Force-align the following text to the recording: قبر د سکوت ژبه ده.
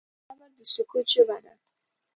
قبر 0.27 0.49
د 0.57 0.59
سکوت 0.73 1.05
ژبه 1.13 1.37
ده. 1.43 1.53